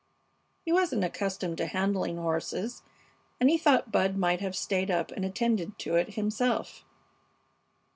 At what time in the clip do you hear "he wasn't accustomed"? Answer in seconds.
0.65-1.59